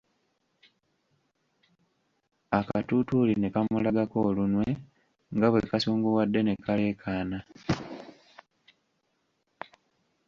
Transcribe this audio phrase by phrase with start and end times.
[2.59, 4.67] Akatutuuli ne kamulagako olunwe
[5.35, 7.39] nga bwe kasunguwadde ne kaleekaana.